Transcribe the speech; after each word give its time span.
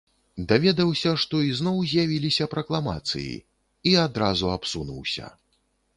Даведаўся, 0.51 1.11
што 1.23 1.41
ізноў 1.49 1.77
з'явіліся 1.91 2.49
пракламацыі, 2.55 3.35
і 3.93 3.97
адразу 4.07 4.51
абсунуўся. 4.57 5.33